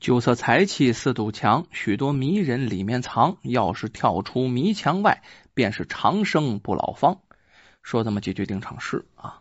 [0.00, 3.38] 酒色财气四堵墙，许多迷人里面藏。
[3.42, 5.22] 要是跳出迷墙外，
[5.54, 7.20] 便是长生不老方。
[7.82, 9.40] 说这么几句定场诗啊。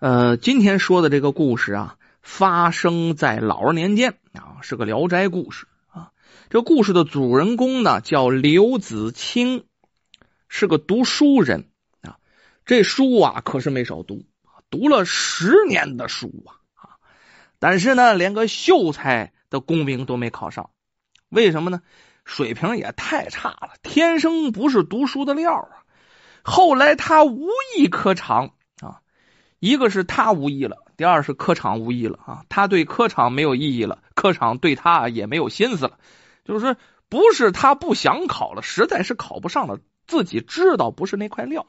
[0.00, 6.10] 呃，今天说的这个故事啊，发生在老二年间啊，是个聊斋故事啊。
[6.48, 9.64] 这故事的主人公呢，叫刘子清，
[10.48, 11.68] 是个读书人
[12.02, 12.16] 啊。
[12.64, 14.24] 这书啊，可是没少读，
[14.70, 16.98] 读了十年的书啊啊！
[17.60, 19.32] 但是呢，连个秀才。
[19.50, 20.70] 的功名都没考上，
[21.28, 21.82] 为什么呢？
[22.24, 25.82] 水平也太差了，天生不是读书的料啊！
[26.42, 29.00] 后来他无意科场啊，
[29.58, 32.44] 一个是他无意了，第二是科场无意了啊。
[32.48, 35.98] 他对科场没有意义了，科场对他也没有心思了。
[36.44, 36.76] 就是说，
[37.08, 41.66] 不是他不想考了，实在是考不上了，自己知道不是那块料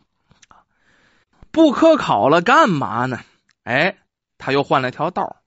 [1.50, 3.20] 不科考了干嘛呢？
[3.64, 3.98] 哎，
[4.38, 5.41] 他又换了条道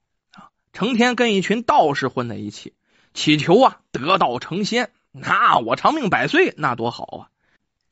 [0.75, 2.75] 成天跟一群道士混在一起，
[3.15, 4.91] 祈求啊得道成仙。
[5.13, 7.21] 那我长命百岁，那多好啊！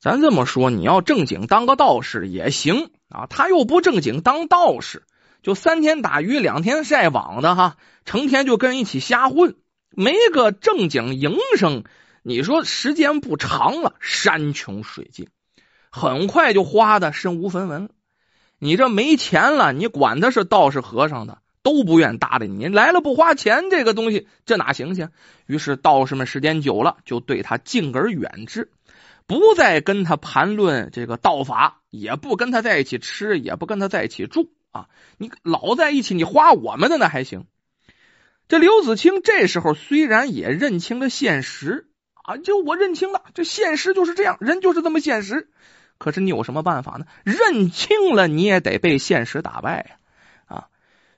[0.01, 3.25] 咱这么说，你要正经当个道士也行啊。
[3.29, 5.03] 他又不正经当道士，
[5.41, 9.55] 就三天打鱼两天晒网的哈，成天就跟人一起瞎混，
[9.89, 11.85] 没个正经营生。
[12.21, 15.29] 你说时间不长了，山穷水尽，
[15.89, 17.89] 很快就花的身无分文。
[18.59, 21.39] 你这没钱了，你管他是道士和尚的。
[21.63, 25.07] 都不愿搭理你，来了不花钱，这个东西这哪行去？
[25.47, 28.69] 于是道士们时间久了，就对他敬而远之，
[29.25, 34.89] 不再跟他盘论这个道法，也不跟他在一起吃，也不跟他在一起住啊！
[35.17, 37.45] 你老在一起，你花我们的那还行。
[38.49, 45.47] 这刘子清这时候虽然也认清了现实啊，就我认清了，这现实就是这样，人就是这么现实。
[45.97, 47.05] 可是你有什么办法呢？
[47.23, 49.95] 认清了，你也得被现实打败呀。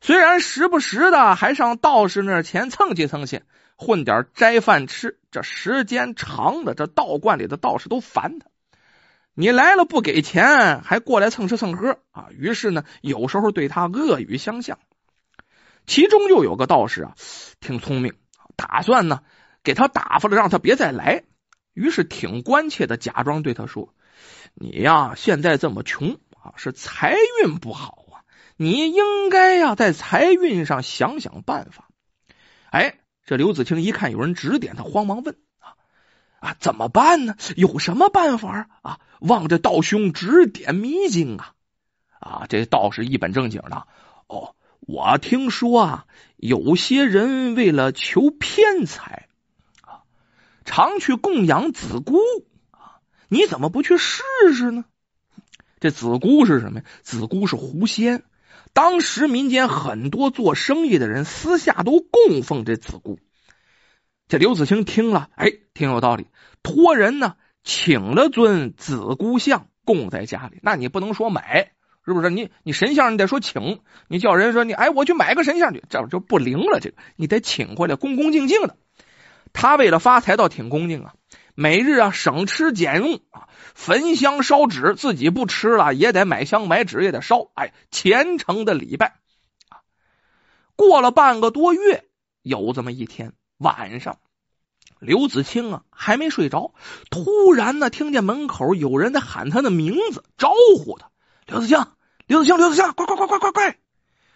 [0.06, 3.42] 虽然时不时的还上道士那前蹭去蹭去，
[3.76, 8.46] 混点斋饭吃，这时间长了，这道观里的道士都烦他。
[9.34, 12.28] 你来了不给钱，还过来蹭吃蹭喝啊！
[12.38, 14.78] 于是呢，有时候对他恶语相向。
[15.88, 17.16] 其中就有个道士啊，
[17.60, 18.14] 挺聪明，
[18.56, 19.24] 打算呢
[19.64, 21.24] 给他打发了，让他别再来。
[21.74, 23.96] 于是挺关切的，假装对他说
[24.54, 28.05] ：“你呀，现在这么穷啊，是财运不好。”
[28.58, 31.90] 你应该呀，在财运上想想办法。
[32.72, 35.76] 哎，这刘子清一看有人指点，他慌忙问啊
[36.40, 37.36] 啊，怎么办呢？
[37.58, 39.00] 有什么办法啊？
[39.20, 41.54] 望着道兄指点迷津啊！
[42.20, 43.88] 啊，这道士一本正经的
[44.28, 46.06] 哦，我听说啊，
[46.38, 49.28] 有些人为了求偏财
[49.82, 50.04] 啊，
[50.64, 52.20] 常去供养子姑
[52.72, 54.24] 啊，你怎么不去试
[54.54, 54.86] 试呢？
[55.80, 56.86] 这子姑是什么呀？
[57.04, 58.24] 子姑是狐仙。
[58.76, 63.20] 当时民间很多做生意的人私下都供奉这子姑。
[64.28, 66.28] 这刘子清听了，哎，挺有道理，
[66.62, 70.60] 托人呢请了尊子姑像供在家里。
[70.62, 71.72] 那你不能说买，
[72.06, 72.30] 是不是？
[72.30, 76.82] 你你神像你得说请，你叫人说你哎，我去买个神像去，这就不灵了。
[76.82, 78.76] 这个你得请回来，恭恭敬敬的。
[79.54, 81.14] 他为了发财倒挺恭敬啊。
[81.56, 89.20] 每日啊，省吃俭用啊，焚香烧纸，自己不吃了也得买香买纸也得烧，哎，虔诚的礼拜
[89.70, 89.80] 啊。
[90.76, 92.04] 过了半个多月，
[92.42, 94.20] 有这么一天晚上，
[95.00, 96.74] 刘子清啊还没睡着，
[97.10, 101.10] 突然呢听见门口有人在喊他的名字，招呼他
[101.48, 101.86] ：“刘子清，
[102.28, 103.78] 刘子清，刘子清，快快快快快快！”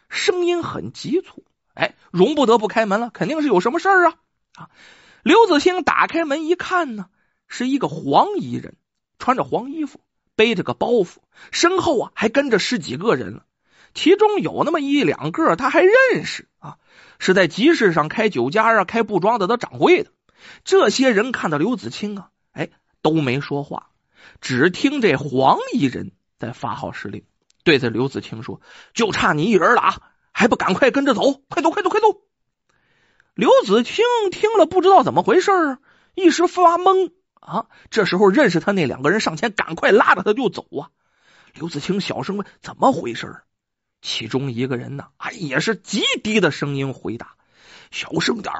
[0.07, 1.43] 声音很急促，
[1.73, 4.15] 哎，容不得不开门了，肯定是有什么事儿啊
[4.55, 4.69] 啊！
[5.23, 7.07] 刘子清打开门一看呢，
[7.47, 8.75] 是一个黄衣人，
[9.17, 9.99] 穿着黄衣服，
[10.35, 11.17] 背着个包袱，
[11.51, 13.41] 身后啊还跟着十几个人。
[13.93, 16.77] 其中有那么一两个他还认识啊，
[17.17, 20.11] 是在集市上开酒家啊、开布庄的的掌柜的。
[20.63, 22.69] 这些人看到刘子清啊，哎，
[23.01, 23.89] 都没说话，
[24.41, 27.23] 只听这黄衣人在发号施令，
[27.63, 28.61] 对着刘子清说
[28.93, 32.21] ：“就差你一人了啊，还不赶快跟着走，快走，快走，快走！”
[33.39, 35.79] 刘子清听了，不知道怎么回事啊，
[36.13, 37.67] 一时发懵啊。
[37.89, 40.89] 这时候认识他那两个人上前，赶快拉着他就走啊。
[41.53, 43.37] 刘子清小声问：“怎么回事？”
[44.03, 47.35] 其中一个人呢，哎也是极低的声音回答
[47.91, 48.53] ：“小声点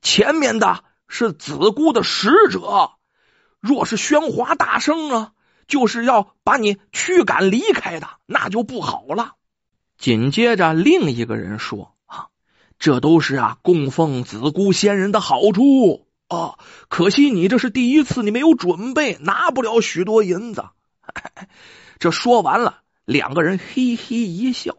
[0.00, 2.92] 前面的是子姑的使者，
[3.58, 5.32] 若是喧哗大声啊，
[5.66, 9.32] 就是要把你驱赶离开的，那就不好了。”
[9.98, 11.96] 紧接着，另一个人说。
[12.80, 16.58] 这都是啊，供奉子姑仙人的好处啊！
[16.88, 20.64] 可惜你这是第一次，你没有准备，拿不了许多银子。
[21.98, 24.78] 这说完了，两个人嘿嘿一笑。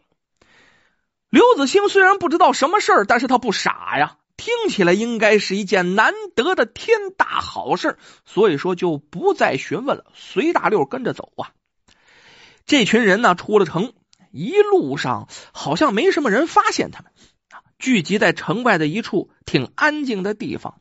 [1.29, 11.51] 刘子清虽然不知道什么事儿，但是他不傻呀，听起来应该是一件难得的天大好事，所以说就不再询问了，随大溜跟着走啊。
[12.65, 13.93] 这群人呢，出了城，
[14.31, 17.11] 一路上好像没什么人发现他们，
[17.81, 20.79] 聚集在城外的一处挺安静的地方。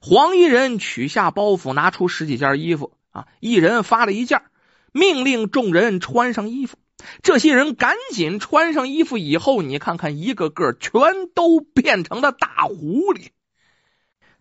[0.00, 4.42] 黄衣人取下包袱，拿出十几件衣服啊，一人发了一件，
[4.92, 6.76] 命令众人穿上衣服。
[7.22, 13.28] 这些人赶紧穿上衣服以后，你看看，一个个全都变成了大狐狸。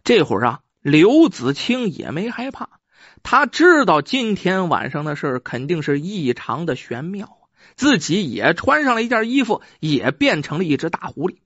[0.04, 2.80] 这会儿啊，刘子清也没害怕，
[3.22, 7.38] 他知道今天晚上的事肯定是异常的玄妙，
[7.76, 11.38] 自己也穿上了一件衣服，也变成了一只大狐狸。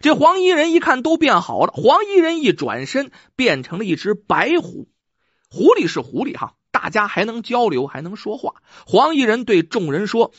[0.00, 4.88] 这黄衣人一看都变好了，黄衣人一转身变成了一只白狐。
[5.50, 6.54] 狐狸是狐狸哈。
[6.70, 8.56] 大家还能交流，还能说话。
[8.84, 10.32] 黄衣人对众人说：“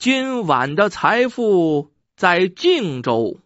[0.00, 3.38] 今晚的财富在荆州。”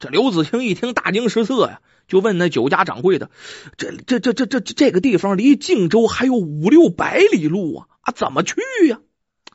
[0.00, 3.30] 这刘子清一听，大惊失色呀，就问那酒家掌柜的
[3.78, 8.56] ：“这、这、这、这、这这个地方离荆州还有五六百里路啊，啊，怎么去
[8.90, 8.98] 呀？”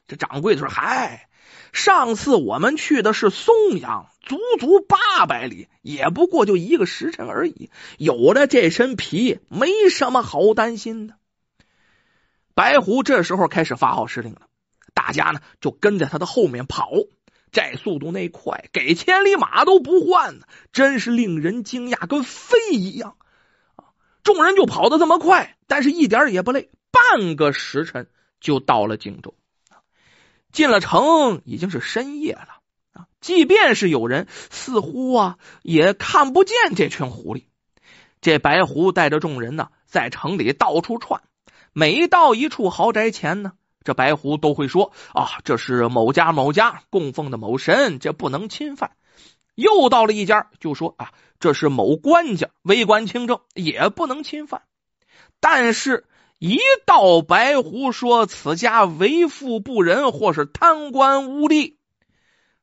[0.08, 1.28] 这掌柜的说：“嗨，
[1.72, 7.70] 上次我们去的是松阳，足足八百里，也不过就一个时辰而已。
[7.98, 11.16] 有了这身皮，没什么好担心的。”
[12.56, 14.42] 白狐这时候开始发号施令了，
[14.94, 16.92] 大家呢就跟在他的后面跑，
[17.52, 23.16] 这速度那快，给千里马都不换呢，真是令人惊讶，跟飞一样
[23.76, 23.96] 啊！
[24.24, 28.08] 众人就跑得这么快，但是一点也不累，半个时辰
[28.42, 29.34] 就到了荆州。
[30.52, 32.60] 进了城已经是深夜了
[32.94, 37.46] 啊，即便是有人，似乎啊也看不见这群狐狸。
[38.22, 41.22] 这白狐带着众人呢，在城里到处窜。
[41.72, 43.54] 每到一处豪宅前呢，
[43.84, 48.92] 这白狐都会说：“啊，这是某家某家供奉的某神，这不能侵犯。”
[49.56, 54.64] 又到了一家，就说：“啊，这是某官家为官清正，也不能侵犯。”
[55.40, 56.06] 但是，
[56.40, 61.76] 一到白狐说此家为富不仁，或是贪官污吏，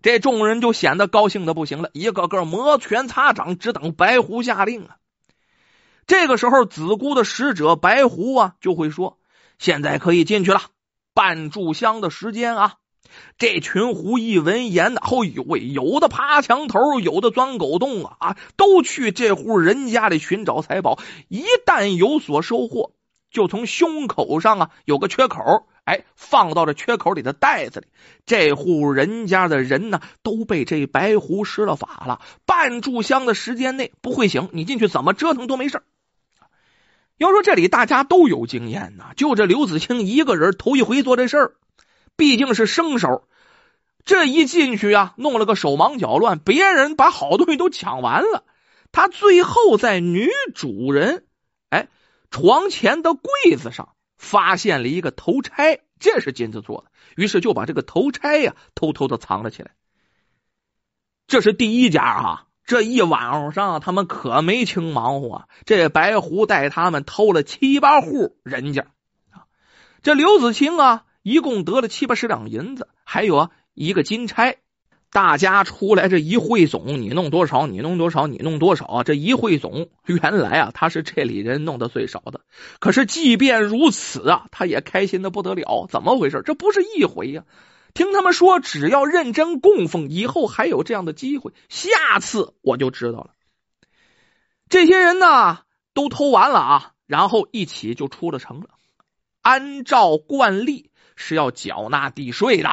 [0.00, 4.96] 这众人就显得高兴的不行了，一个个摩拳擦掌，只等白狐下令啊。
[6.06, 9.18] 这个时候，子姑的使者白狐啊就会说
[9.58, 10.62] ：“现在可以进去了，
[11.12, 12.74] 半炷香的时间啊。”
[13.36, 20.98] 这群狐一闻言呢，哦呦喂，有的爬墙头，有的钻狗洞啊啊，都去这户人家里寻找财宝。
[21.28, 22.92] 一旦有所收获，
[23.30, 27.86] 就从胸口上啊有个缺口，哎，放到这缺口里的袋子里。
[28.24, 32.20] 这户人家的人呢，都被这白狐施了法了。
[32.46, 35.82] 半炷香的时间内不会醒，你进去怎么折腾都没事
[37.18, 41.52] 要说这里大家都有经验呢，就这刘子清一个人头一回做这事儿，
[42.14, 43.26] 毕竟是生手，
[44.04, 48.44] 这一进去啊，弄了个手忙脚乱，别人把好东西都抢完了，
[48.92, 51.24] 他最后在女主人
[51.70, 51.88] 哎
[52.30, 59.72] 床前的柜子上发现了一个头钗，这是金子做的，于是就把这个头钗呀偷偷的藏了起来。
[61.26, 62.42] 这是第一家啊。
[62.66, 65.48] 这一晚上，他们可没轻忙活。
[65.66, 68.88] 这白狐带他们偷了七八户人家
[69.30, 69.46] 啊！
[70.02, 74.56] 这刘子清啊，一共得了七八十两银子，还有啊一个金钗。
[75.16, 77.66] 大家出来这一汇总，你弄多少？
[77.66, 78.26] 你弄多少？
[78.26, 79.02] 你弄多少？
[79.02, 82.42] 这一汇总，原来啊他是这里人弄的最少的。
[82.80, 85.86] 可是即便如此啊，他也开心的不得了。
[85.88, 86.42] 怎么回事？
[86.44, 87.44] 这不是一回呀！
[87.94, 91.54] 听他们说，只要认真供奉，以后还有这样的机会。
[91.70, 93.30] 下次我就知道了。
[94.68, 95.60] 这些人呢，
[95.94, 98.68] 都偷完了啊，然后一起就出了城了。
[99.40, 102.68] 按照惯例是要缴纳地税的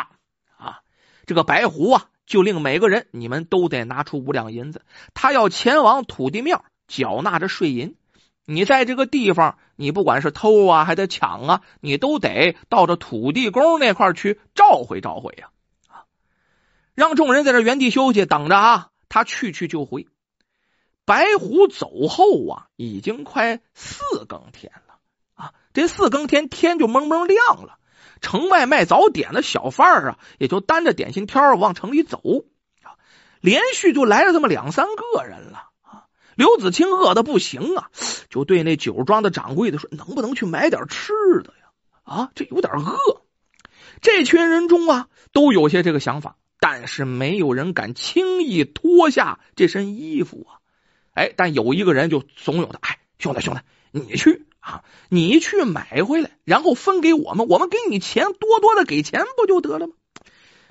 [0.57, 0.81] 啊。
[1.25, 4.81] 这个白狐啊，就令每个人你们都得拿出五两银子，
[5.13, 7.95] 他要前往土地庙缴纳着税银。
[8.45, 15.49] 你在这个地方，你不管是偷啊，还得抢啊，你都得到这土地公那块去召回召回呀！
[16.93, 20.07] 让众人在这原地休息，等着啊，他去去就回。
[21.05, 24.95] 白虎走后啊，已经快四更天了
[25.35, 25.53] 啊！
[25.73, 27.77] 这四更天，天就蒙蒙亮了。
[28.23, 32.19] 城外卖早点的小贩啊，也就担着点心挑往城里走
[32.81, 32.97] 啊，
[33.41, 36.05] 连续就来了这么两三个人了啊。
[36.35, 37.91] 刘子清饿的不行啊，
[38.29, 41.11] 就对那酒庄的掌柜的说：“能不能去买点吃
[41.43, 41.69] 的呀？
[42.03, 43.21] 啊，这有点饿。”
[44.01, 50.63] 这群人中啊，都有些这个想法，但是没有人敢轻易脱下这身衣服啊。
[51.13, 53.61] 哎，但有一个人就怂恿他：“哎，兄弟兄弟，
[53.91, 59.93] 你去啊，你去买回来，然后分给我们，我们给你钱，多多的给钱不就得了吗？”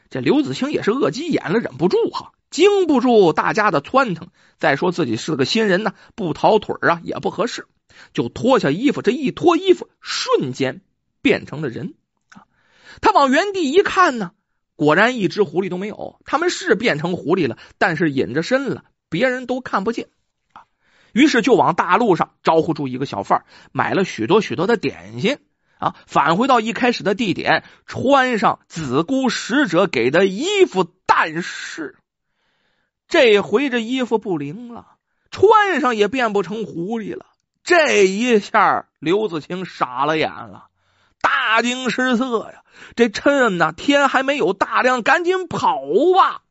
[0.08, 2.32] 这刘子清也是饿急眼了，忍不住哈。
[2.50, 4.28] 经不住大家的撺腾。
[4.58, 7.66] 再说自己是个新人呢，不逃腿啊也不合适，
[8.14, 9.02] 就脱下衣服。
[9.02, 10.80] 这一脱衣服，瞬间
[11.20, 11.94] 变成了人
[12.30, 12.44] 啊！
[13.00, 14.32] 他往原地一看呢，
[14.76, 16.20] 果然一只狐狸都没有。
[16.24, 20.08] 他们是变成狐狸了，但是隐着身了，别人都看不见。
[21.12, 25.38] 于是就往大路上招呼住一个小贩，买了许多许多的点心
[25.78, 31.96] 啊，返回到一开始的地点，穿上子姑使者给的衣服，但是。
[33.08, 34.86] 这回这衣服不灵了，
[35.30, 37.26] 穿上也变不成狐狸了。
[37.62, 40.68] 这一下，刘子清傻了眼了，
[41.20, 42.62] 大惊失色呀！
[42.96, 45.78] 这趁呐天还没有大亮，赶紧跑
[46.16, 46.42] 吧！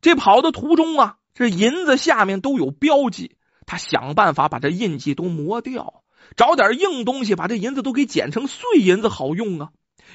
[0.00, 3.36] 这跑的途中啊，这银子下面都有标记，
[3.66, 6.02] 他想办法把这印记都磨掉，
[6.36, 9.70] 找点硬东西把这银子都给剪成碎银子好用啊！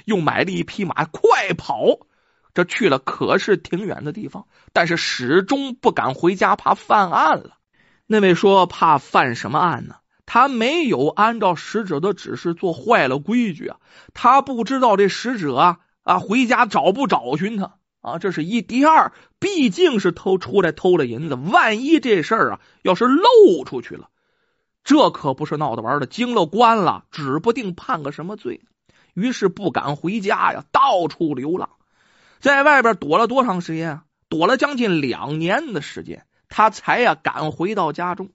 [0.05, 1.99] 又买了一匹马，快跑！
[2.53, 7.57] 这去了可是挺远的地方，但是始终不敢回家，怕犯案了。
[8.05, 9.95] 那位说怕犯什么案呢？
[10.25, 13.77] 他没有按照使者的指示做坏了规矩啊，
[14.13, 17.75] 他不知道这使者啊啊回家找不找寻他
[18.07, 18.61] 啊，这是一。
[18.61, 24.09] 第二，毕竟是偷出来偷了银子，万一这事儿啊要是漏出去了，
[24.83, 28.61] 这可不是闹着玩的，惊了官了，指不定判个什么罪。
[29.13, 31.69] 于是不敢回家呀，到处流浪。
[32.39, 34.03] 在外边躲了多长时间啊？
[34.29, 38.29] 躲了将近两年的时间，他才呀敢回到家中。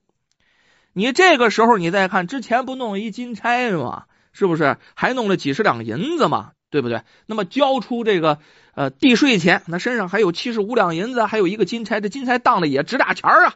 [0.91, 4.05] 你这个时候你再看，之前不弄一金钗吗？
[4.33, 6.51] 是不是还弄了几十两银子嘛？
[6.73, 7.03] 对不对？
[7.27, 8.39] 那么交出这个
[8.73, 13.53] 呃地税钱，那身上还有七十五两银子，还有一个金钗，这金钗当的也值大钱啊。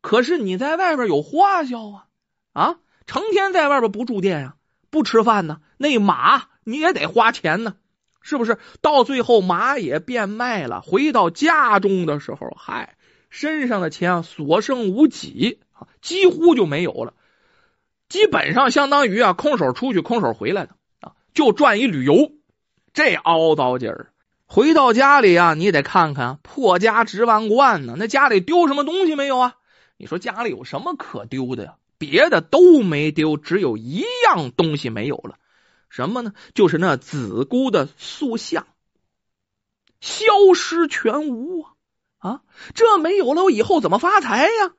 [0.00, 2.06] 可是你在外边有花销啊
[2.54, 4.54] 啊，成天在外边不住店呀，
[4.88, 7.74] 不吃饭呢，那马你也得花钱呢。
[8.22, 10.80] 是不是到最后马也变卖了？
[10.80, 12.94] 回到家中的时候，嗨，
[13.28, 17.12] 身上的钱啊所剩无几啊，几乎就没有了。
[18.08, 20.76] 基本上相当于啊空手出去，空手回来的，
[21.34, 22.32] 就赚一旅游，
[22.92, 24.12] 这凹糟劲儿。
[24.46, 27.94] 回到家里啊，你得看看破家值万贯呢。
[27.96, 29.54] 那家里丢什么东西没有啊？
[29.96, 31.74] 你说家里有什么可丢的呀？
[31.96, 35.38] 别的都没丢，只有一样东西没有了。
[35.88, 36.32] 什么呢？
[36.54, 38.66] 就是那子姑的塑像
[40.00, 40.24] 消
[40.54, 41.70] 失全无啊！
[42.18, 42.40] 啊，
[42.74, 44.74] 这没有了，我以后怎么发财呀？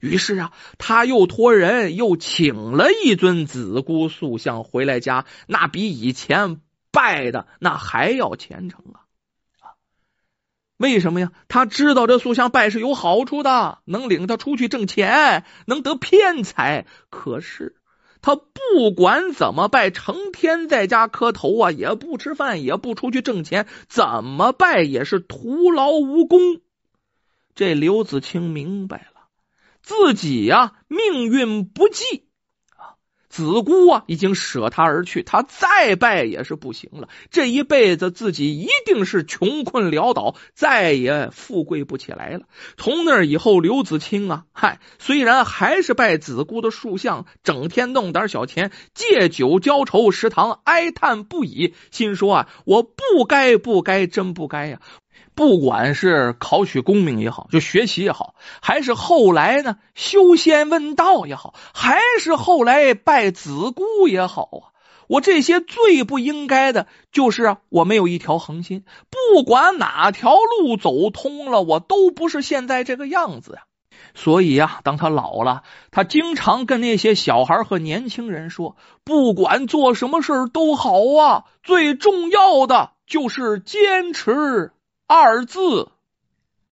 [0.00, 6.60] 于是啊，他又托人又请了一尊子姑塑像回来家，那比以前
[6.90, 9.04] 拜的那还要虔诚啊！
[10.76, 11.32] 为什么呀？
[11.48, 16.86] 他知道这塑像拜是有好处的，能领他出去挣钱，能得偏财。
[17.10, 17.76] 可是。
[18.26, 26.40] 他不管怎么拜，成天在家磕头啊，也不吃饭，也不出去挣钱，怎么拜也是徒劳无功。
[27.54, 29.13] 这刘子清明白了，
[29.84, 32.24] 自己呀命运不济
[32.70, 32.96] 啊。
[33.28, 37.08] 子姑啊，已经舍他而去，他再拜也是不行了。
[37.30, 42.42] 这一辈子自己一定是穷困潦倒，再也富贵不起来了。
[42.76, 54.80] 从那以后，刘子清啊，嗨，虽然还是拜子姑的塑像，整天弄点小钱，借酒浇愁，食堂哀叹不已，心说啊，我不该，不该，真不该呀。
[55.34, 64.62] 不管是考取功名也好，就学习也好，还是后来呢修仙问道也好，还是后来拜子姑也好啊，
[65.08, 68.84] 我这些最不应该的就是我没有一条恒心。
[69.10, 73.62] 不管哪条路走通了，我都不是现在这个样子呀。
[74.14, 84.70] 所以呀，当他老了，他经常跟那些小孩和年轻人说：“不管做什么事都好啊，最重要的就是坚持。”
[85.06, 85.93] 二字。